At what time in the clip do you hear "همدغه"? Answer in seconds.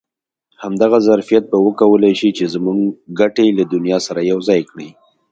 0.63-0.99